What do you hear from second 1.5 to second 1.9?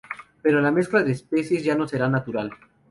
ya no